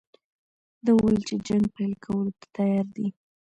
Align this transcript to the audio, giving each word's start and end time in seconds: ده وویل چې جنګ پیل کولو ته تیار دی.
ده 0.83 0.91
وویل 0.95 1.21
چې 1.27 1.35
جنګ 1.47 1.65
پیل 1.75 1.93
کولو 2.03 2.31
ته 2.39 2.45
تیار 2.55 2.85
دی. 2.95 3.07